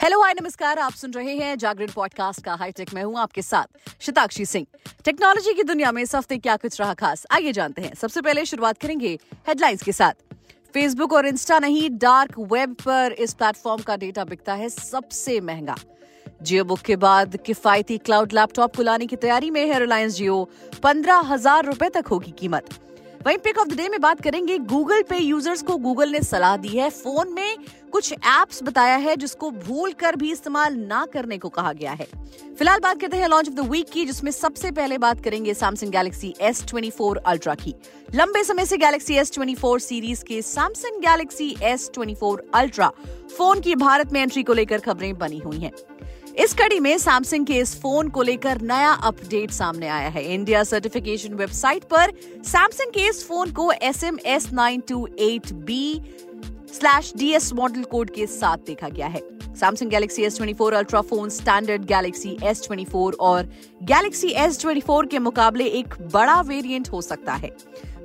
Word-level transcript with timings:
Hello 0.00 0.20
hi 0.22 0.32
नमस्कार, 0.32 0.78
आप 0.78 0.92
सुन 0.92 1.10
रहे 1.10 1.34
हैं 1.36 1.56
जागरण 1.58 1.90
पॉडकास्ट 1.94 2.44
का 2.44 2.54
हाईटेक 2.54 2.94
मैं 2.94 3.04
हूँ 3.04 3.18
आपके 3.18 3.42
साथ 3.42 3.66
शताक्षी 4.00 4.44
सिंह। 4.44 4.66
टेक्नोलॉजी 5.04 5.54
की 5.54 5.62
दुनिया 5.62 5.92
में 5.92 6.02
इस 6.02 6.14
हफ़्ते 6.14 6.38
क्या 6.38 6.56
कुछ 6.56 6.80
रहा 6.80 6.94
खास? 6.94 7.26
आइए 7.30 7.52
जानते 7.52 7.82
हैं। 7.82 7.94
सबसे 7.94 8.20
पहले 8.20 8.44
शुरुआत 8.44 8.78
करेंगे 8.78 9.18
हेडलाइंस 9.48 9.82
के 9.82 9.92
साथ। 9.92 10.12
फेसबुक 10.74 11.12
और 11.12 11.26
इंस्टा 11.26 11.58
नहीं 11.58 11.90
डार्क 11.92 12.38
वेब 12.38 12.74
पर 12.74 13.12
इस 13.12 13.34
प्लेटफॉर्म 13.34 13.82
का 13.82 13.96
डेटा 13.96 14.24
बिकता 14.24 14.54
है 14.54 14.68
सबसे 14.68 15.40
महँगा। 15.40 15.76
जियो 16.42 16.64
बुक 16.64 16.78
के 16.78 16.96
बाद 16.96 17.36
किफायती 17.36 17.98
क्लाउड 17.98 18.32
लैपटॉप 18.32 18.76
को 18.76 18.82
लाने 18.82 19.06
की 19.06 19.16
तैयारी 19.16 19.50
में 19.50 19.66
है 19.66 19.78
रिलायंस 19.78 20.14
जियो 20.14 20.48
पंद्रह 20.82 21.20
हज़ार 21.26 21.64
रुपए 21.64 21.88
तक 21.88 22.04
होगी 22.06 22.30
कीमत। 22.30 22.80
वहीं 23.26 23.36
पिक 23.38 23.58
ऑफ़ 23.58 23.68
द 23.68 23.76
डे 23.76 23.88
में 23.88 24.00
बात 24.00 24.20
करेंगे। 24.20 24.56
गूगल 24.60 25.02
पे 25.02 25.18
यूज़र्स 25.18 25.62
को 25.62 25.76
गूगल 25.76 26.10
ने 26.10 26.20
सलाह 26.22 26.56
दी 26.56 26.68
है। 26.68 26.88
फ़ोन 26.90 27.32
में 27.34 27.56
कुछ 27.92 28.12
एप्स 28.12 28.62
बताया 28.62 28.96
है 28.96 29.14
जिसको 29.16 29.50
भूल 29.50 29.92
कर 29.92 30.16
भी 30.16 30.32
इस्तेमाल 30.32 30.74
ना 30.78 31.04
करने 31.12 31.38
को 31.38 31.48
कहा 31.48 31.72
गया 31.72 31.92
है। 31.92 32.06
फ़िलहाल 32.58 32.80
बात 32.80 33.00
करते 33.00 33.16
हैं 33.16 33.28
लॉन्च 33.28 33.48
ऑफ़ 33.48 33.54
द 33.54 33.68
वीक 33.70 33.88
की, 33.90 34.04
जिसमें 34.04 34.30
सबसे 34.30 34.70
पहले 34.72 34.98
बात 34.98 35.22
करेंगे 35.24 35.54
Samsung 35.54 35.92
Galaxy 35.92 36.34
S 36.40 36.64
twenty 36.68 36.90
four 36.90 37.22
Ultra 37.26 37.54
की। 37.54 37.74
लंबे 38.14 38.44
समय 38.44 38.66
से 38.66 38.76
Galaxy 38.76 39.14
S 39.14 39.32
twenty 39.34 39.54
four 39.54 39.80
series 39.80 40.24
के 40.24 40.42
Samsung 40.42 41.00
Galaxy 41.02 41.54
S 41.62 41.90
twenty 41.94 42.14
four 42.14 42.46
Ultra 42.54 42.92
phone 43.36 43.60
की 43.60 43.74
भारत 43.76 44.12
में 44.12 44.20
एंट्री 44.22 44.42
को 44.42 44.52
लेकर 44.52 44.80
खबरें 44.80 45.16
बनी 45.18 45.38
हुई 45.38 45.58
हैं। 45.58 45.72
इस 46.38 46.52
कड़ी 46.54 46.78
में 46.80 46.96
सैमसंग 46.98 47.46
के 47.46 47.58
इस 47.58 47.74
फ़ोन 47.80 48.08
को 48.08 48.22
लेकर 48.22 48.60
नया 48.60 48.90
अपडेट 49.04 49.50
सामने 49.50 49.88
आया 49.88 50.08
है। 50.08 50.22
इंडिया 50.34 50.62
सर्टिफिकेशन 50.64 51.34
वेबसाइट 51.34 51.84
पर 51.84 52.12
सैमसंग 52.44 52.92
के 52.92 53.06
इस 53.08 53.26
फ़ोन 53.28 53.52
को 53.52 53.70
S 53.72 54.02
M 54.04 54.18
S 54.26 54.52
nine 54.52 54.80
two 54.88 55.06
eight 55.18 55.52
B 55.66 56.00
slash 56.72 57.12
DS 57.16 57.52
model 57.52 57.82
code 57.84 58.10
के 58.10 58.26
साथ 58.26 58.66
देखा 58.66 58.88
गया 58.88 59.06
है। 59.06 59.22
Samsung 59.54 59.90
Galaxy 59.90 60.22
S 60.22 60.36
twenty 60.36 60.54
four 60.54 60.74
Ultra 60.74 61.00
phone 61.02 61.28
standard 61.30 61.84
Galaxy 61.86 62.36
S 62.42 62.62
twenty 62.66 62.84
four 62.84 63.16
और 63.20 63.48
गैलेक्सी 63.82 64.28
एस 64.36 64.60
ट्वेंटी 64.60 64.80
फोर 64.80 65.06
के 65.06 65.18
मुकाबले 65.20 65.66
एक 65.70 65.94
बड़ा 66.12 66.40
वेरिएंट 66.42 66.88
हो 66.92 67.02
सकता 67.02 67.34
है। 67.34 67.56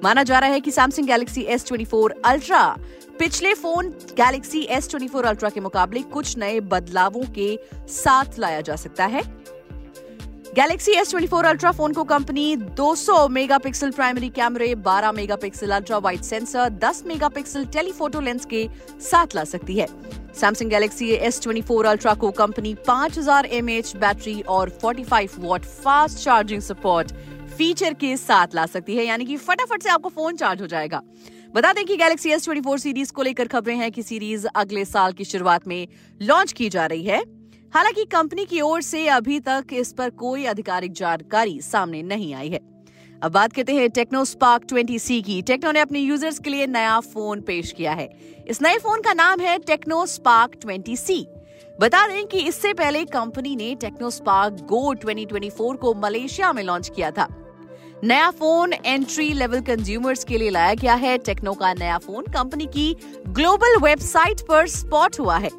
माना 0.04 0.24
जा 0.24 0.40
रहा 0.40 0.50
है 0.50 0.60
कि 0.60 0.72
Samsung 0.72 1.08
Galaxy 1.08 1.42
S 1.44 1.66
twenty 1.68 1.86
four 1.86 2.22
Ultra 2.26 2.64
पिछले 3.20 3.54
phone 3.54 3.88
Galaxy 4.18 4.62
S 4.72 4.88
twenty 4.90 5.08
four 5.08 5.26
Ultra 5.26 5.50
के 5.50 5.60
मुकाबले 5.60 6.02
कुछ 6.12 6.38
नए 6.38 6.60
बदलावों 6.64 7.24
के 7.36 7.48
साथ 7.90 8.38
लाया 8.40 8.60
जा 8.62 8.76
सकता 8.76 9.06
है। 9.06 9.22
Galaxy 10.56 10.92
S 10.92 11.10
twenty 11.10 11.28
four 11.28 11.46
Ultra 11.46 11.72
phone 11.72 11.94
को 11.94 12.04
कंपनी 12.04 12.56
200 12.78 13.18
मेगापिक्सल 13.30 13.92
प्राइमरी 13.92 14.30
कैमरे 14.30 14.74
12 14.86 15.14
megapixel 15.16 15.72
ultra 15.72 15.98
wide 15.98 16.22
sensor 16.22 16.70
10 16.84 17.06
megapixel 17.08 17.66
telephoto 17.74 18.22
lens 18.22 18.46
के 18.46 18.68
साथ 19.02 19.36
ला 19.36 19.44
सकती 19.46 19.76
है। 19.78 19.88
Samsung 20.34 20.70
Galaxy 20.70 21.10
S 21.12 21.42
twenty 21.44 21.62
four 21.62 21.86
Ultra 21.86 22.14
को 22.16 22.30
कंपनी 22.34 22.74
5000 22.88 23.18
हज़ार 23.18 23.50
बैटरी 23.98 24.40
और 24.50 24.70
45 24.84 25.38
watt 25.40 25.66
fast 25.66 26.24
charging 26.24 26.62
support 26.62 27.12
feature 27.58 27.94
के 27.96 28.16
साथ 28.18 28.56
ला 28.56 28.66
सकती 28.68 28.96
है। 28.96 29.06
यानी 29.06 29.26
कि 29.26 29.38
फटाफट 29.40 29.84
से 29.84 29.90
आपको 29.90 30.10
फ़ोन 30.10 30.36
चार्ज 30.36 30.62
हो 30.62 30.68
जाएगा। 30.68 31.02
बता 31.56 31.74
दें 31.74 31.86
कि 31.86 31.96
Galaxy 31.98 32.30
S 32.30 32.44
twenty 32.44 32.62
four 32.62 32.80
series 32.80 33.12
को 33.14 33.24
लेकर 33.24 33.48
खबरें 33.48 33.76
हैं 33.76 33.92
कि 33.92 34.04
सीरीज़ 34.04 34.48
अगले 34.56 34.86
साल 34.86 35.14
की 35.14 35.24
शुरुआत 35.24 35.68
में 35.68 35.88
लॉन्च 36.22 36.52
की 36.52 36.70
जा 36.70 36.86
रही 36.86 37.04
है। 37.04 37.24
हालाँकि 37.74 38.06
कंपनी 38.06 38.46
की 38.46 38.62
ओर 38.62 38.82
से 38.82 39.08
अभी 39.08 39.40
तक 39.40 39.66
इस 39.74 39.94
पर 39.94 40.10
कोई 40.10 40.46
आधिकारिक 40.46 40.92
जानकारी 40.92 41.62
सामने 41.62 42.02
नहीं 42.04 42.34
आई 42.34 42.50
है। 42.50 42.60
अब 43.24 43.32
बात 43.32 43.54
करते 43.54 43.74
हैं 43.74 43.90
टेक्नो 43.90 44.26
स्पार्क 44.26 44.66
20C 44.66 45.22
की। 45.24 45.42
टेक्नो 45.42 45.72
ने 45.72 45.80
अपने 45.80 46.00
यूज़र्स 46.00 46.40
के 46.40 46.50
लिए 46.50 46.68
नया 46.68 47.00
फ़ोन 47.00 47.42
पेश 47.42 47.72
किया 47.72 47.92
है। 47.92 48.10
इस 48.48 48.62
नए 48.62 48.78
फ़ोन 48.78 49.02
का 49.02 49.14
नाम 49.14 49.40
है 49.40 49.58
टेक्नो 49.58 50.06
स्पार्क 50.06 50.52
20C 50.66 51.24
बता 51.82 52.08
दें 52.08 52.28
कि 52.28 52.40
इससे 52.40 52.74
पहले 52.74 53.06
कंपनी 53.06 53.56
ने 53.56 53.76
टेक्नो 53.76 54.10
स्पार्क 54.10 54.54
गो 54.54 54.94
2024 54.96 55.78
को 55.78 55.94
मलेशिया 55.94 56.54
में 56.54 56.64
लॉन्च 56.64 56.92
किया 56.96 57.12
था। 57.12 57.39
नया 58.04 58.30
फ़ोन 58.32 58.74
एंट्री 58.76 59.28
लेवल 59.34 59.62
कंज्यूमर्स 59.62 60.24
के 60.24 60.38
लिए 60.38 60.50
लाया 60.50 60.74
गया 60.74 60.94
है। 60.94 61.18
टेक्नो 61.18 61.54
का 61.54 61.74
नया 61.74 61.98
फ़ोन 61.98 62.26
कंपनी 62.34 62.66
की 62.66 62.96
ग्लोबल 63.28 63.76
वेबसाइट 63.78 64.42
पर 64.42 64.68
स्पॉट 64.68 65.20
हुआ 65.20 65.38
है। 65.38 65.50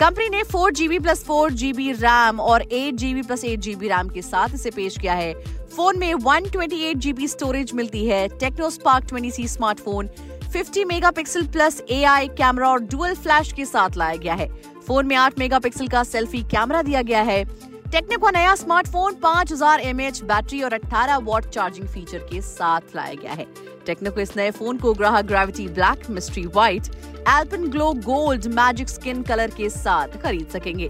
कंपनी 0.00 0.28
ने 0.28 0.42
four 0.42 0.72
GB 0.72 0.98
plus 0.98 1.24
four 1.24 1.52
GB 1.52 1.90
RAM 1.92 2.40
और 2.40 2.62
eight 2.62 2.94
GB 2.94 3.22
plus 3.22 3.44
eight 3.44 3.60
GB 3.60 3.88
RAM 3.88 4.08
के 4.08 4.22
साथ 4.22 4.54
इसे 4.54 4.70
पेश 4.70 4.98
किया 4.98 5.14
है। 5.14 5.32
फ़ोन 5.76 5.98
में 5.98 6.12
one 6.14 6.48
twenty 6.50 6.82
eight 6.84 6.96
GB 6.96 7.28
storage 7.28 7.72
मिलती 7.74 8.06
है। 8.06 8.26
Tecno 8.28 8.70
Spark 8.70 9.08
twenty 9.08 9.30
C 9.30 9.46
smartphone 9.48 10.08
50 10.54 10.84
megapixel 10.84 11.46
plus 11.46 11.82
AI 11.90 12.28
camera 12.28 12.70
और 12.70 12.80
डुअल 12.82 13.14
फ्लैश 13.14 13.52
के 13.52 13.64
साथ 13.64 13.96
लाया 13.96 14.16
गया 14.16 14.34
है। 14.34 14.48
फ़ोन 14.86 15.06
में 15.06 15.16
8 15.16 15.38
मेगापिक्सल 15.38 15.88
का 15.88 16.04
सेल्फी 16.04 16.42
कैमरा 16.50 16.82
दिया 16.82 17.02
गया 17.02 17.22
है। 17.22 17.44
टेक्नो 17.92 18.16
का 18.18 18.30
नया 18.30 18.54
स्मार्टफ़ोन 18.54 19.14
5000 19.14 19.52
हज़ार 19.52 19.82
बैटरी 20.24 20.62
और 20.62 20.74
18 20.74 21.18
वॉट 21.24 21.44
चार्जिंग 21.46 21.86
फीचर 21.88 22.18
के 22.30 22.40
साथ 22.40 22.94
लाया 22.96 23.14
गया 23.14 23.32
है। 23.32 23.46
टेक्नो 23.86 24.10
को 24.10 24.20
इस 24.20 24.36
नए 24.36 24.50
फ़ोन 24.50 24.78
को 24.78 24.92
ग्राहक 24.94 25.24
gravity 25.24 25.66
black 25.68 26.08
mystery 26.10 26.44
white 26.46 26.86
alpenglow 27.70 27.92
gold 28.04 28.46
magic 28.54 28.88
skin 28.88 29.22
colour 29.22 29.50
के 29.50 29.68
साथ 29.70 30.20
खरीद 30.22 30.48
सकेंगे। 30.48 30.88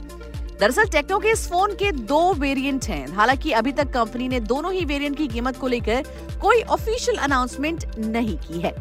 दरअसल 0.60 0.88
टेक्नो 0.88 1.18
के 1.18 1.32
इस 1.32 1.46
फ़ोन 1.48 1.74
के 1.74 1.92
दो 1.92 2.32
वेरिएंट 2.34 2.84
हैं। 2.84 3.06
हालाँकि 3.14 3.52
अभी 3.52 3.72
तक 3.72 3.92
कंपनी 3.92 4.28
ने 4.28 4.40
दोनों 4.42 4.72
ही 4.72 4.84
वेरिएंट 4.84 5.16
की 5.16 5.28
कीमत 5.28 5.56
को 5.56 5.68
लेकर 5.68 6.04
कोई 6.42 6.62
ऑफिशियल 6.62 7.18
अनाउंसमेंट 7.18 7.84
नहीं 7.98 8.36
की 8.38 8.60
है। 8.60 8.74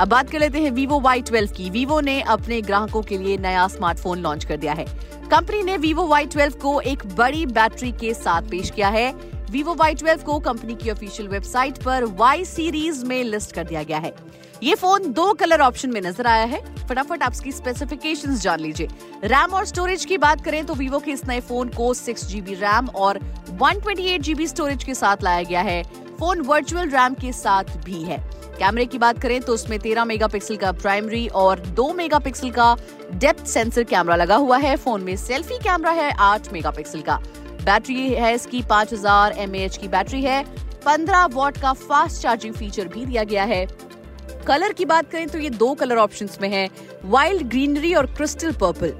अब 0.00 0.08
बात 0.08 0.30
कर 0.30 0.38
लेते 0.40 0.60
हैं 0.60 0.70
वीवो 0.70 0.98
वाई 1.00 1.22
ट्वेल्व 1.22 1.50
की। 1.52 1.68
वीवो 1.70 1.98
ने 2.00 2.20
अपने 2.24 2.60
ग्राहकों 2.62 3.00
के 3.02 3.16
लिए 3.18 3.36
नया 3.38 3.66
स्मार्टफ़ोन 3.68 4.18
लॉन्च 4.18 4.44
कर 4.44 4.56
दिया 4.56 4.72
है। 4.72 4.84
कंपनी 5.30 5.62
ने 5.62 5.76
वीवो 5.76 6.06
वाई 6.06 6.26
ट्वेल्व 6.26 6.54
को 6.54 6.80
एक 6.82 7.04
बड़ी 7.16 7.44
बैटरी 7.48 7.90
के 7.92 8.12
साथ 8.14 8.48
पेश 8.50 8.70
किया 8.70 8.88
है। 8.88 9.12
वीवो 9.50 9.74
वाई 9.74 9.94
ट्वेल्व 9.94 10.22
को 10.22 10.38
कंपनी 10.40 10.74
की 10.74 10.90
ऑफिशियल 10.90 11.28
वेबसाइट 11.28 11.82
पर 11.82 12.04
वाई 12.18 12.44
सीरीज़ 12.44 13.04
में 13.06 13.22
लिस्ट 13.24 13.52
कर 13.52 13.64
दिया 13.64 13.82
गया 13.82 13.98
है। 13.98 14.14
ये 14.62 14.74
फ़ोन 14.74 15.12
दो 15.12 15.32
कलर 15.34 15.60
ऑप्शन 15.60 15.90
में 15.90 16.00
नज़र 16.00 16.26
आया 16.26 16.44
है। 16.44 16.62
फटाफट 16.78 17.22
आप 17.22 17.32
इसकी 17.32 17.52
स्पेसिफिकेशंस 17.52 18.42
जान 18.42 18.60
लीजिए। 18.60 18.88
रैम 19.24 19.54
और 19.54 19.64
स्टोरेज 19.66 20.04
की 20.04 20.18
बात 20.18 20.44
करें 20.44 20.64
तो 20.66 20.74
वीवो 20.74 20.98
के 20.98 21.10
इस 21.10 21.26
नए 21.28 21.40
फ़ोन 21.42 21.68
को 21.68 21.92
सिक्स 21.94 22.26
जीबी 22.26 22.54
रैम 22.56 22.88
और 22.88 23.20
one 23.52 23.80
twenty 23.80 24.08
eight 24.08 24.20
GB 24.22 24.46
storage 24.46 24.84
के 24.84 24.94
साथ 24.94 25.22
लाया 25.22 25.42
गया 25.42 25.60
है। 25.62 25.82
फ़ोन 26.18 26.40
वर्चुअल 26.42 26.88
रैम 26.88 27.14
के 27.14 27.32
साथ 27.34 27.76
भी 27.84 28.02
है। 28.02 28.24
कैमरे 28.60 28.84
की 28.86 28.98
बात 28.98 29.18
करें 29.18 29.40
तो 29.40 29.52
उसमें 29.54 29.78
13 29.78 30.04
मेगापिक्सल 30.04 30.56
का 30.56 30.70
प्राइमरी 30.72 31.26
और 31.34 31.60
2 31.76 31.92
मेगापिक्सल 31.94 32.50
का 32.50 32.76
डेप्थ 33.14 33.46
सेंसर 33.46 33.84
कैमरा 33.84 34.16
लगा 34.16 34.36
हुआ 34.36 34.58
है। 34.58 34.76
फ़ोन 34.76 35.02
में 35.02 35.16
सेल्फी 35.16 35.58
कैमरा 35.58 35.90
है 35.92 36.10
8 36.22 36.52
मेगापिक्सल 36.52 37.00
का। 37.00 37.16
बैटरी 37.64 38.08
है 38.10 38.34
इसकी 38.34 38.62
5000 38.64 38.92
हज़ार 38.92 39.78
की 39.78 39.88
बैटरी 39.88 40.22
है। 40.22 40.44
15 40.86 41.26
वॉट 41.34 41.58
का 41.58 41.72
फास्ट 41.72 42.22
चार्जिंग 42.22 42.54
फीचर 42.54 42.88
भी 42.88 43.06
दिया 43.06 43.24
गया 43.24 43.44
है। 43.44 43.66
कलर 44.46 44.72
की 44.72 44.84
बात 44.84 45.10
करें 45.10 45.28
तो 45.28 45.38
ये 45.38 45.50
दो 45.50 45.72
कलर 45.74 45.96
ऑप्शंस 45.98 46.38
में 46.42 46.48
है, 46.48 46.68
वाइल्ड 47.04 47.48
ग्रीनरी 47.48 47.94
और 47.94 48.06
क्रिस्टल 48.16 48.52
पर्पल। 48.60 48.92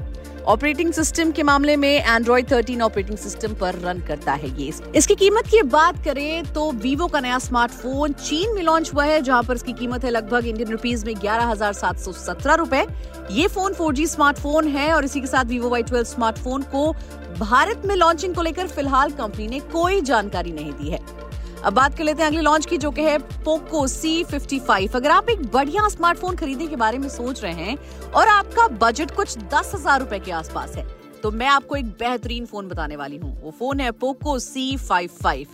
ऑपरेटिंग 0.49 0.93
सिस्टम 0.93 1.31
के 1.33 1.43
मामले 1.43 1.75
में 1.77 1.89
एंड्रॉइड 1.89 2.47
13 2.49 2.81
ऑपरेटिंग 2.83 3.19
सिस्टम 3.19 3.55
पर 3.55 3.75
रन 3.77 4.01
करता 4.01 4.33
है 4.33 4.49
ये। 4.59 4.73
इसकी 4.97 5.15
कीमत 5.15 5.47
की 5.47 5.63
बात 5.65 6.03
करें 6.05 6.53
तो 6.53 6.71
वीवो 6.73 7.07
का 7.07 7.21
नया 7.21 7.39
स्मार्टफ़ोन 7.39 8.13
चीन 8.15 8.55
में 8.55 8.63
लॉन्च 8.63 8.93
हुआ 8.95 9.05
है, 9.05 9.21
जहाँ 9.21 9.43
पर 9.43 9.55
इसकी 9.55 9.73
कीमत 9.73 10.05
है 10.05 10.11
लगभग 10.11 10.47
इंडियन 10.47 10.71
रुपीज़ 10.71 11.05
में 11.07 11.15
ग्यारह 11.21 11.47
हज़ार 11.47 11.73
सात 11.73 11.99
सौ 11.99 12.13
सत्रह 12.15 12.55
रूपए। 12.55 12.85
ये 13.31 13.47
फ़ोन 13.49 13.75
4G 13.75 14.07
स्मार्टफ़ोन 14.09 14.69
है 14.69 14.93
और 14.95 15.05
इसी 15.05 15.21
के 15.21 15.27
साथ 15.27 15.45
वीवो 15.47 15.69
वाई 15.69 15.83
ट्वेल्व 15.83 16.05
स्मार्टफ़ोन 16.07 16.63
को 16.75 16.93
भारत 17.39 17.83
में 17.87 17.95
लॉन्चिंग 17.97 18.35
को 18.35 18.43
लेकर 18.43 18.67
फ़िलहाल 18.69 19.11
कंपनी 19.13 19.47
ने 19.49 19.61
कोई 19.73 20.01
जानकारी 20.03 20.53
नहीं 20.53 20.73
दी 20.73 20.91
है। 20.91 20.99
अब 21.65 21.73
बात 21.73 21.97
कर 21.97 22.05
लेते 22.05 22.23
हैं 22.23 22.29
अगले 22.29 22.41
लॉन्च 22.43 22.67
की, 22.67 22.77
जो 22.79 22.91
कि 22.91 23.03
है 23.03 23.19
पोको 23.19 23.87
सी 23.89 24.23
फिफ्टी 24.25 24.59
फाइव 24.61 24.93
अगर 24.95 25.11
आप 25.11 25.29
एक 25.31 25.43
बढ़िया 25.53 25.89
स्मार्टफ़ोन 25.89 26.37
खरीदने 26.37 26.67
के 26.67 26.77
बारे 26.77 26.99
में 26.99 27.09
सोच 27.09 27.43
रहे 27.43 27.53
हैं 27.55 27.77
और 28.11 28.29
आपका 28.29 28.67
बजट 28.79 29.11
कुछ 29.17 29.37
दस 29.55 29.73
हज़ार 29.75 30.01
रूपए 30.01 30.19
के 30.19 30.33
आसपास 30.33 30.77
है 30.77 30.87
तो 31.23 31.31
मैं 31.31 31.47
आपको 31.49 31.77
एक 31.77 31.87
बेहतरीन 31.99 32.47
फ़ोन 32.47 32.69
बताने 32.69 32.97
वाली 32.97 33.17
हूँ। 33.17 33.41
वो 33.43 33.51
फ़ोन 33.51 33.81
है 33.81 33.91
पोको 33.93 34.39
सी 34.39 34.77
फाइव 34.79 35.11
फाइव 35.23 35.47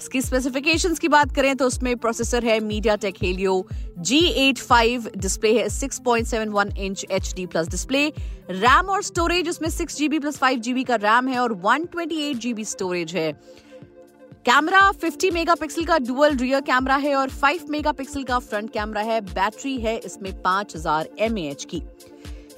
इसकी 0.00 0.20
स्पेसिफिकेशंस 0.22 0.98
की 0.98 1.08
बात 1.08 1.34
करें 1.34 1.54
तो 1.56 1.66
उसमें 1.66 1.96
प्रोसेसर 1.96 2.44
है 2.44 2.58
MediaTek 2.96 3.22
Helio 3.22 3.66
G 3.98 4.18
eight 4.38 4.58
five 4.60 5.10
display 5.16 5.52
है 5.58 5.68
six 5.70 5.98
point 6.04 6.26
seven 6.26 6.48
one 6.50 6.72
inch 6.78 7.04
H 7.10 7.32
D 7.36 7.46
plus 7.46 7.68
display 7.68 8.06
RAM 8.50 8.88
और 8.90 9.02
स्टोरेज 9.02 9.48
उसमें 9.48 9.68
six 9.70 9.96
GB 9.98 10.18
plus 10.18 10.38
five 10.38 10.60
GB 10.60 10.84
का 10.84 10.94
रैम 11.02 11.28
है 11.28 11.38
और 11.38 11.52
one 11.62 11.86
twenty 11.92 12.22
eight 12.22 12.36
GB 12.36 12.64
storage 12.66 13.14
है। 13.14 13.32
कैमरा 14.46 14.80
50 14.92 15.30
मेगापिक्सल 15.32 15.84
का 15.84 15.96
dual 15.98 16.36
rear 16.36 16.60
camera 16.60 16.96
है 16.96 17.14
और 17.14 17.30
5 17.32 17.68
मेगापिक्सल 17.70 18.22
का 18.22 18.38
फ्रंट 18.38 18.70
कैमरा 18.70 19.00
है। 19.00 19.20
बैटरी 19.20 19.76
है 19.76 19.96
इसमें 19.96 20.30
5000 20.42 20.76
हज़ार 20.76 21.08
की। 21.70 21.80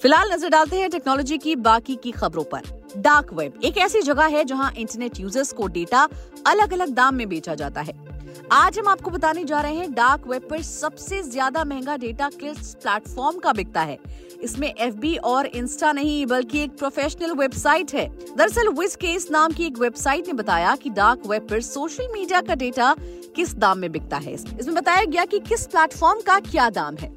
फ़िलहाल 0.02 0.32
नज़र 0.32 0.48
डालते 0.48 0.76
हैं 0.76 0.90
टेक्नोलॉजी 0.90 1.38
की, 1.38 1.54
बाकी 1.56 1.96
की 1.96 2.10
खबरों 2.10 2.44
पर। 2.44 2.62
डार्क 2.96 3.32
वेब 3.32 3.60
एक 3.64 3.78
ऐसी 3.78 4.02
जगह 4.02 4.26
है 4.26 4.44
जहाँ 4.44 4.72
इंटरनेट 4.72 5.20
यूज़र्स 5.20 5.52
को 5.52 5.66
डेटा 5.68 6.08
अलग 6.46 6.72
अलग 6.72 6.88
दाम 6.88 7.14
में 7.14 7.28
बेचा 7.28 7.54
जाता 7.54 7.80
है। 7.80 8.05
आज 8.52 8.78
हम 8.78 8.88
आपको 8.88 9.10
बताने 9.10 9.42
जा 9.44 9.60
रहे 9.60 9.74
हैं 9.74 9.92
डार्क 9.94 10.26
वेब 10.28 10.42
पर 10.50 10.60
सबसे 10.62 11.22
ज़्यादा 11.22 11.64
महँगा 11.64 11.96
डेटा 11.96 12.28
किस 12.30 12.74
प्लेटफॉर्म 12.74 13.38
का 13.38 13.52
बिकता 13.52 13.80
है। 13.80 13.98
इसमें 14.42 14.68
एफबी 14.68 15.16
और 15.16 15.46
इंस्टा 15.46 15.90
नहीं, 15.92 16.26
बल्कि 16.26 16.62
एक 16.62 16.76
प्रोफेशनल 16.78 17.32
वेबसाइट 17.32 17.94
है। 17.94 18.06
दरअसल 18.36 18.68
विज 18.70 18.94
केस 18.96 19.28
नाम 19.30 19.52
की 19.52 19.66
एक 19.66 19.78
वेबसाइट 19.78 20.26
ने 20.26 20.32
बताया 20.32 20.76
कि 20.76 20.90
डार्क 20.90 21.26
वेब 21.26 21.46
पर 21.50 21.60
सोशल 21.62 22.08
मीडिया 22.12 22.40
का 22.40 22.54
डेटा 22.54 22.94
किस 23.36 23.54
दाम 23.54 23.78
में 23.78 23.90
बिकता 23.92 24.16
है। 24.16 24.34
इसमें 24.34 24.74
बताया 24.74 25.04
गया 25.04 25.24
कि 25.24 25.38
किस 25.40 25.66
प्लेटफॉर्म 25.66 26.20
का 26.20 26.38
क्या 26.42 26.70
दाम 26.70 26.96
है। 26.96 27.14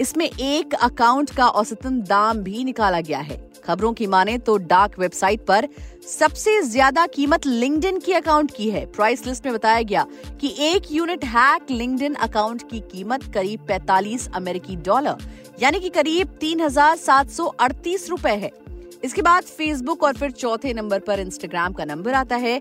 इसमें 0.00 0.24
एक 0.26 0.74
अकाउंट 0.74 1.30
का 1.30 1.46
औसतन 1.46 2.00
दाम 2.00 2.38
भी 2.38 2.64
निकाला 2.64 3.00
गया 3.00 3.18
है। 3.20 3.36
खबरों 3.64 3.92
की 3.92 4.06
माने 4.06 4.36
तो 4.38 4.56
डार्क 4.58 4.98
वेबसाइट 4.98 5.40
पर 5.46 5.68
सबसे 6.08 6.60
ज़्यादा 6.62 7.06
कीमत 7.06 7.46
लिंक्डइन 7.46 7.98
की 7.98 8.12
अकाउंट 8.12 8.50
की 8.50 8.68
है। 8.70 8.84
प्राइस 8.86 9.26
लिस्ट 9.26 9.46
में 9.46 9.54
बताया 9.54 9.82
गया 9.82 10.06
कि 10.40 10.54
एक 10.66 10.90
यूनिट 10.92 11.24
हैक 11.24 11.70
लिंक्डइन 11.70 12.14
अकाउंट 12.20 12.62
की 12.70 12.80
कीमत 12.92 13.24
करीब 13.34 13.66
45 13.66 14.28
अमेरिकी 14.34 14.76
डॉलर, 14.78 15.16
यानी 15.62 15.80
कि 15.80 15.88
करीब 15.90 16.36
तीन 16.40 16.60
रूपए 18.10 18.34
है। 18.36 18.50
इसके 19.04 19.22
बाद 19.22 19.42
फेसबुक 19.42 20.02
और 20.02 20.14
फिर 20.14 20.30
चौथे 20.30 20.72
नंबर 20.74 20.98
पर 21.00 21.20
इंस्टाग्राम 21.20 21.72
का 21.72 21.84
नंबर 21.84 22.14
आता 22.14 22.36
है। 22.36 22.60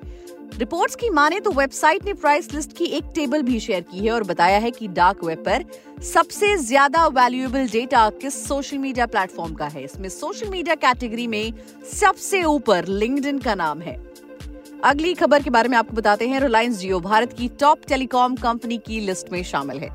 रिपोर्ट्स 0.52 0.96
की 0.96 1.10
माने 1.10 1.40
तो 1.40 1.52
वेबसाइट 1.52 2.06
ने 2.06 2.14
प्राइस 2.14 2.54
लिस्ट 2.54 2.76
की 2.78 2.86
एक 2.88 3.04
टेबल 3.16 3.42
भी 3.42 3.60
शेयर 3.60 3.82
की 3.82 4.00
है 4.00 4.12
और 4.12 4.24
बताया 4.24 4.58
है 4.58 4.72
कि 4.72 4.88
डार्क 4.90 5.24
वेब 5.24 5.44
पर 5.46 5.66
सबसे 6.04 6.56
ज़्यादा 6.58 7.06
वैल्यूएबल 7.08 7.68
डेटा 7.68 8.10
किस 8.22 8.48
सोशल 8.48 8.78
मीडिया 8.78 9.06
प्लेटफॉर्म 9.06 9.54
का 9.54 9.66
है? 9.66 9.84
इसमें 9.84 10.10
सोशल 10.10 10.50
मीडिया 10.50 10.76
कैटेगरी 10.78 11.28
में 11.28 11.54
सबसे 11.94 12.44
ऊपर 12.44 12.88
लिंक्डइन 12.88 13.40
का 13.40 13.56
नाम 13.56 13.82
है। 13.82 13.98
अगली 14.84 15.14
खबर 15.14 15.44
के 15.44 15.50
बारे 15.50 15.70
में 15.70 15.78
आपको 15.78 15.96
बताते 15.96 16.28
हैं। 16.28 16.40
रिलायंस 16.40 16.78
जियो 16.80 17.00
भारत 17.00 17.34
की 17.34 17.48
टॉप 17.60 17.82
टेलीकॉम 17.88 18.36
कंपनी 18.36 18.78
की 18.78 19.00
लिस्ट 19.00 19.32
में 19.32 19.42
शामिल 19.44 19.80
है। 19.80 19.90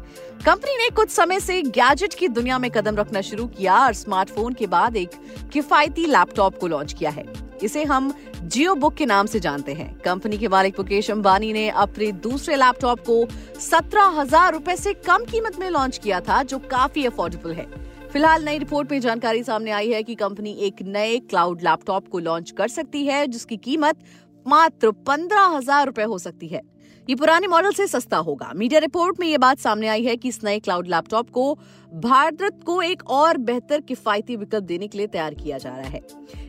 कंपनी 0.47 0.77
ने 0.77 0.89
कुछ 0.91 1.11
समय 1.11 1.41
से 1.41 1.63
गैजेट 1.63 2.15
की 2.15 2.29
दुनिया 2.31 2.59
में 2.59 2.71
कदम 2.71 2.97
रखना 2.97 3.21
शुरू 3.21 3.47
किया 3.49 3.79
और 3.79 3.93
स्मार्टफ़ोन 3.95 4.53
के 4.53 4.67
बाद 4.67 4.97
एक 4.97 5.11
किफायती 5.53 6.07
लैपटॉप 6.07 6.59
को 6.59 6.67
लॉन्च 6.67 6.93
किया 6.93 7.11
है। 7.11 7.25
इसे 7.63 7.85
हम 7.85 8.13
जियो 8.35 8.75
बुक 8.75 8.95
के 8.95 9.07
नाम 9.07 9.27
से 9.27 9.41
जानते 9.41 9.73
हैं। 9.75 9.89
कंपनी 10.01 10.39
के 10.39 10.49
मालिक 10.49 10.79
मुकेश 10.79 11.11
अंबानी 11.11 11.53
ने 11.53 11.69
अपने 11.69 12.11
दूसरे 12.25 12.57
लैपटॉप 12.57 13.01
को 13.01 13.27
सत्रह 13.61 14.21
हज़ार 14.21 14.53
रूपए 14.53 14.77
से 14.77 14.95
कम 15.07 15.25
कीमत 15.25 15.59
में 15.61 15.69
लॉन्च 15.71 15.99
किया 15.99 16.21
था, 16.21 16.43
जो 16.43 16.59
काफ़ी 16.61 17.07
अफोर्डेबल 17.07 17.53
है। 17.53 17.67
फ़िलहाल 18.13 18.45
नई 18.45 18.59
रिपोर्ट 18.59 18.93
में 18.93 19.01
जानकारी 19.01 19.43
सामने 19.45 19.71
आई 19.71 19.91
है 19.91 20.03
कि 20.03 20.15
कंपनी 20.15 20.53
एक 20.61 20.83
नए 20.83 21.19
क्लाउड 21.21 21.63
लैपटॉप 21.63 22.09
को 22.09 22.19
लॉन्च 22.19 22.51
कर 22.51 22.69
सकती 22.69 23.05
है, 23.07 23.27
जिसकी 23.27 23.57
कीमत 23.59 24.05
मात्र 24.47 24.91
पंद्रह 25.07 25.57
हज़ार 25.57 25.87
रूपए 25.87 26.03
हो 26.03 26.19
सकती 26.19 26.49
है। 26.49 26.61
ये 27.09 27.15
पुराने 27.15 27.47
मॉडल 27.47 27.73
से 27.73 27.87
सस्ता 27.87 28.17
होगा। 28.17 28.53
मीडिया 28.57 28.81
रिपोर्ट 28.81 29.19
में 29.21 29.27
ये 29.29 29.39
बात 29.39 29.59
सामने 29.59 29.89
आई 29.89 30.05
है 30.05 30.17
कि 30.17 30.29
इस 30.29 30.39
नए 30.45 30.59
क्लाउड 30.59 30.87
लैपटॉप 30.89 31.31
को 31.31 31.59
भारत 31.95 32.61
को 32.67 32.81
एक 32.83 33.03
और 33.11 33.37
बेहतर 33.39 33.81
किफायती 33.81 34.37
विकल्प 34.37 34.65
देने 34.65 34.87
के 34.87 34.99
लिए 34.99 35.07
तैयार 35.07 35.35
किया 35.35 35.59
जा 35.59 35.71
रहा 35.71 35.89
है। 35.89 36.01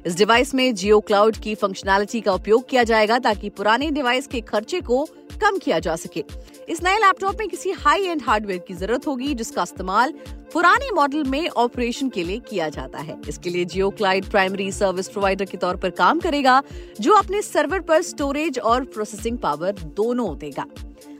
इस 0.06 0.18
डिवाइस 0.18 0.54
में 0.56 0.74
जियो 0.76 1.00
क्लाउड 1.00 1.38
की 1.38 1.56
फंक्शनैलिटी 1.56 2.22
का 2.22 2.34
उपयोग 2.34 2.70
किया 2.70 2.84
जाएगा 2.84 3.20
ताकि 3.20 3.50
पुराने 3.50 3.90
डिवाइस 3.92 4.28
के 4.28 4.42
खर्चे 4.42 4.82
को 4.82 5.04
कम 5.42 5.58
किया 5.58 5.80
जा 5.80 5.96
सके। 5.96 6.24
इस 6.70 6.82
नए 6.84 6.98
लैपटॉप 6.98 7.36
में 7.40 7.48
किसी 7.50 7.72
हाई 7.72 8.04
एंड 8.04 8.22
हार्डवेयर 8.22 8.60
की 8.60 8.74
ज़रूरत 8.74 9.08
होगी, 9.08 9.34
जिसका 9.34 9.64
इस्तेमाल 9.64 10.14
पुराने 10.54 10.90
मॉडल 10.92 11.24
में 11.24 11.48
ऑपरेशन 11.50 12.10
के 12.10 12.24
लिए 12.24 12.40
किया 12.40 12.70
जाता 12.70 13.00
है। 13.00 13.20
इसके 13.30 13.50
लिए 13.50 13.66
Jio 13.66 13.90
Clyde 13.90 14.26
primary 14.26 14.72
service 14.72 15.08
provider 15.08 15.46
के 15.46 15.58
तौर 15.58 15.76
पर 15.76 15.90
काम 15.90 16.20
करेगा, 16.20 16.62
जो 17.02 17.14
अपने 17.14 17.42
सर्वर 17.42 17.80
पर 17.80 18.02
स्टोरेज 18.02 18.60
और 18.60 18.84
प्रोसेसिंग 18.86 19.38
पावर 19.38 19.72
दोनों 19.72 20.38
देगा। 20.38 20.66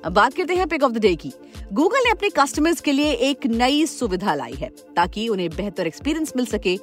अब 0.06 0.14
बात 0.14 0.34
करते 0.34 0.56
हैं 0.56 0.68
पिक 0.68 0.84
ऑफ़ 0.84 0.92
द 0.92 0.98
डे 0.98 1.16
की। 1.16 1.32
गूगल 1.74 2.04
ने 2.04 2.10
अपने 2.10 2.30
कस्टमर्स 2.30 2.82
के 2.82 2.92
लिए 2.92 3.12
एक 3.12 3.46
नई 3.48 3.86
सुविधा 3.86 4.36
लाई 4.36 4.54
है, 4.54 4.70
ताकि 4.96 5.28
उन्हें 5.30 5.50
बेहतर 5.50 5.88
एक्सपीरियंस 5.88 6.34
मिल 6.36 6.46
सके। 6.46 6.78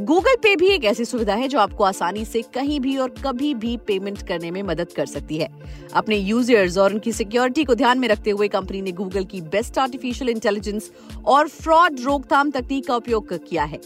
गूगल 0.00 0.34
पे 0.34 0.54
भी 0.56 0.68
एक 0.68 0.84
ऐसी 0.84 1.04
सुविधा 1.04 1.34
है 1.34 1.48
जो 1.48 1.58
आपको 1.58 1.84
आसानी 1.84 2.24
से 2.24 2.40
कहीं 2.54 2.78
भी 2.80 2.96
और 2.96 3.08
कभी 3.24 3.52
भी 3.54 3.76
पेमेंट 3.76 4.22
करने 4.28 4.50
में 4.50 4.62
मदद 4.62 4.92
कर 4.92 5.06
सकती 5.06 5.36
है। 5.36 5.48
अपने 5.94 6.16
यूज़र्स 6.16 6.78
और 6.78 6.92
उनकी 6.92 7.12
सिक्योरिटी 7.12 7.64
को 7.64 7.74
ध्यान 7.74 7.98
में 7.98 8.08
रखते 8.08 8.30
हुए 8.30 8.48
कंपनी 8.48 8.80
ने 8.82 8.92
गूगल 8.92 9.24
की 9.24 9.40
बेस्ट 9.40 9.78
आर्टिफिशियल 9.78 10.30
इंटेलिजेंस 10.30 10.90
और 11.26 11.48
फ्रॉड 11.48 12.00
रोकथाम 12.00 12.50
तकनीक 12.50 12.86
का 12.86 12.96
उपयोग 12.96 13.32
किया 13.48 13.64
है। 13.64 13.78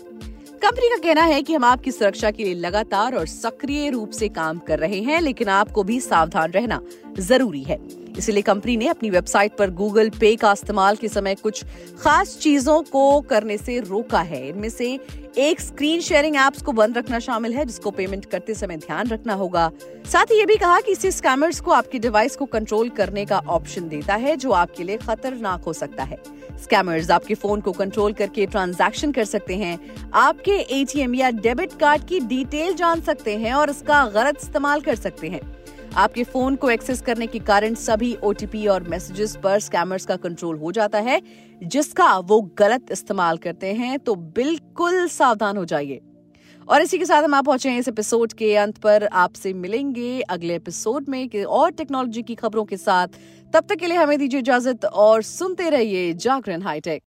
कंपनी 0.63 0.89
का 0.89 0.97
कहना 0.97 1.23
है 1.23 1.43
कि 1.43 1.55
हम 1.55 1.65
आपकी 1.65 1.93
सुरक्षा 1.93 2.31
के 2.31 2.45
लिए 2.45 2.55
लगातार 2.55 3.15
और 3.15 3.27
सक्रिय 3.27 3.91
रूप 3.91 4.11
से 4.11 4.29
काम 4.29 4.59
कर 4.59 4.79
रहे 4.79 5.01
हैं, 5.01 5.21
लेकिन 5.21 5.49
आपको 5.49 5.83
भी 5.83 6.01
सावधान 6.01 6.51
रहना 6.51 6.81
ज़रूरी 7.19 7.63
है। 7.63 7.79
इसलिए 8.19 8.43
कंपनी 8.43 8.77
ने 8.77 8.87
अपनी 8.89 9.11
वेबसाइट 9.11 9.57
पर 9.57 9.71
गूगल 9.71 10.11
पे 10.11 10.35
का 10.37 10.53
इस्तेमाल 10.53 10.97
के 10.97 11.09
समय 11.09 11.35
कुछ 11.35 11.65
खास 12.01 12.37
चीज़ों 12.39 12.83
को 12.83 13.21
करने 13.21 13.59
से 13.59 13.79
रोका 13.81 14.21
है। 14.21 14.49
इनमें 14.49 14.69
से 14.69 14.99
एक 15.39 15.61
स्क्रीन 15.61 16.01
शेयरिंग 16.01 16.37
एप्स 16.37 16.63
को 16.63 16.73
बंद 16.73 16.99
रखना 16.99 17.19
शामिल 17.19 17.55
है, 17.55 17.65
जिसको 17.65 17.91
पेमेंट 17.91 18.25
करते 18.25 18.55
समय 18.55 18.77
ध्यान 18.77 19.09
रखना 19.09 19.35
होगा। 19.35 19.71
साथ 20.13 20.31
ही 20.31 20.39
ये 20.39 20.47
भी 20.47 20.57
कहा 20.57 20.81
कि 20.81 20.93
इसे 20.93 21.11
स्कैमर्स 21.11 21.61
को 21.61 21.71
आपके 21.71 21.99
डिवाइस 21.99 22.37
को 22.37 22.47
कंट्रोल 22.47 22.89
करने 22.89 23.25
का 23.25 23.39
ऑप्शन 23.39 23.89
देता 23.89 24.15
है, 24.15 24.37
जो 24.37 24.51
आपके 24.53 24.85
लिए 24.85 24.97
खतरनाक 24.97 25.65
हो 25.65 25.73
सकता 25.73 26.03
है। 26.03 26.19
स्कैमर्स 26.63 27.11
आपके 27.11 27.35
फ़ोन 27.35 27.61
को 27.61 27.73
कंट्रोल 27.73 28.13
करके 28.13 28.47
ट्रांजैक्शन 28.47 29.13
कर 29.13 29.25
सकते 29.25 29.57
हैं, 29.57 29.79
आपके 30.15 30.57
एटीएम 30.73 31.15
या 31.15 31.31
डेबिट 31.31 31.79
कार्ड 31.81 32.07
की 32.07 32.21
डिटेल 32.21 32.75
जान 32.75 33.01
सकते 33.01 33.37
हैं 33.37 33.53
और 33.55 33.71
इसका 33.71 34.05
गलत 34.07 34.39
इस्तेमाल 34.43 34.81
कर 34.81 34.95
सकते 34.95 35.29
हैं। 35.29 35.41
आपके 35.97 36.25
फ़ोन 36.25 36.57
को 36.57 36.71
एक्सेस 36.71 37.01
करने 37.01 37.27
के 37.27 37.39
कारण 37.39 37.75
सभी 37.75 38.15
ओटीपी 38.25 38.67
और 38.67 38.83
मैसेजेस 38.89 39.37
पर 39.37 39.59
स्कैमर्स 39.61 40.07
का 40.07 40.17
कंट्रोल 40.17 40.57
हो 40.59 40.73
जाता 40.73 40.99
है, 40.99 41.21
जिसका 41.63 42.19
वो 42.19 42.41
गलत 42.59 42.91
इस्तेमाल 42.93 43.39
करते 43.39 43.73
हैं 43.75 43.99
तो 43.99 44.15
बिल्कुल 44.15 45.07
सावधान 45.09 45.57
हो 45.57 45.65
जाइए। 45.65 46.01
और 46.69 46.83
इसी 46.83 46.99
के 46.99 47.05
साथ 47.05 47.23
हम 47.23 47.35
आप 47.35 47.45
पहुँचे 47.45 47.71
हैं 47.71 47.79
इस 47.79 47.89
एपिसोड 47.89 48.33
के 48.33 48.55
अंत 48.57 48.79
पर। 48.79 49.05
आपसे 49.05 49.53
मिलेंगे 49.55 50.21
अगले 50.21 50.55
एपिसोड 50.57 51.09
में 51.09 51.45
और 51.45 51.71
टेक्नोलॉजी 51.71 52.23
की 52.23 52.35
खबरों 52.35 52.65
के 52.65 52.77
साथ। 52.77 53.09
तब 53.53 53.65
तक 53.69 53.77
के 53.77 53.87
लिए 53.87 53.97
हमें 53.97 54.19
दीजिए 54.19 54.41
इजाज़त 54.41 54.85
और 54.85 55.23
सुनते 55.23 55.69
रहिए 55.71 56.13
जागरण 56.15 56.63
हाईटेक 56.63 56.97